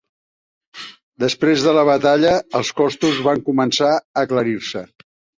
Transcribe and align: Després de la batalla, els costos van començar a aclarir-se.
Després 1.23 1.65
de 1.65 1.73
la 1.77 1.83
batalla, 1.89 2.31
els 2.59 2.71
costos 2.79 3.19
van 3.27 3.43
començar 3.49 3.91
a 3.99 4.23
aclarir-se. 4.23 4.83